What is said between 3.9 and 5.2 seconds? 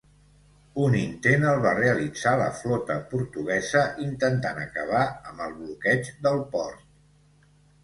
intentant acabar